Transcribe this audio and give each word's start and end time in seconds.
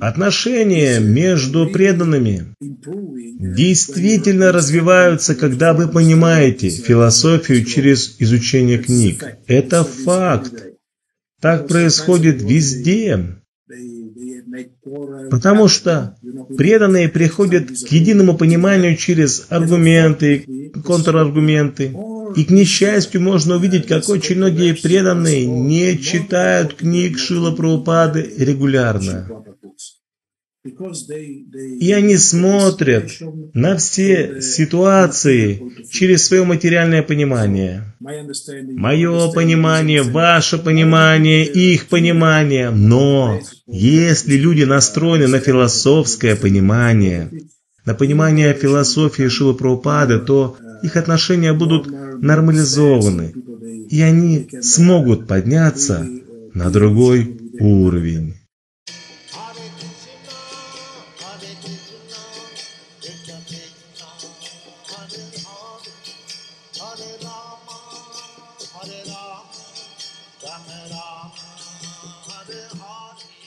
Отношения 0.00 0.98
между 0.98 1.68
преданными 1.68 2.54
действительно 2.60 4.50
развиваются, 4.50 5.36
когда 5.36 5.72
вы 5.72 5.86
понимаете 5.86 6.68
философию 6.70 7.64
через 7.64 8.16
изучение 8.18 8.78
книг. 8.78 9.24
Это 9.46 9.84
факт. 9.84 10.64
Так 11.40 11.68
происходит 11.68 12.42
везде. 12.42 13.38
Потому 15.30 15.68
что 15.68 16.16
преданные 16.56 17.08
приходят 17.08 17.68
к 17.68 17.86
единому 17.92 18.36
пониманию 18.36 18.96
через 18.96 19.46
аргументы, 19.48 20.70
контраргументы. 20.84 21.94
И, 22.36 22.44
к 22.44 22.50
несчастью, 22.50 23.20
можно 23.20 23.56
увидеть, 23.56 23.86
как 23.86 24.08
очень 24.08 24.36
многие 24.36 24.74
преданные 24.74 25.46
не 25.46 25.98
читают 25.98 26.74
книг 26.74 27.18
Шила 27.18 27.50
Прабхупады 27.50 28.32
регулярно. 28.38 29.28
И 31.80 31.92
они 31.92 32.16
смотрят 32.16 33.10
на 33.52 33.76
все 33.76 34.40
ситуации 34.40 35.60
через 35.90 36.26
свое 36.26 36.44
материальное 36.44 37.02
понимание. 37.02 37.94
Мое 37.98 39.32
понимание, 39.32 40.02
ваше 40.02 40.58
понимание, 40.58 41.44
их 41.44 41.88
понимание. 41.88 42.70
Но 42.70 43.40
если 43.66 44.36
люди 44.36 44.62
настроены 44.62 45.26
на 45.26 45.40
философское 45.40 46.36
понимание, 46.36 47.28
на 47.84 47.94
понимание 47.94 48.54
философии 48.54 49.26
Шилы 49.26 49.54
Прабхупады, 49.54 50.20
то 50.20 50.56
их 50.82 50.96
отношения 50.96 51.52
будут 51.52 51.86
нормализованы, 51.90 53.34
и 53.88 54.00
они 54.02 54.48
смогут 54.60 55.26
подняться 55.26 56.06
на 56.54 56.70
другой 56.70 57.38
уровень. 57.58 58.34
Hare 68.82 69.04
Rama, 69.12 69.54
Rama 70.42 70.78
Rama, 70.90 71.42
Hare 72.26 72.62
Hare. 72.80 73.41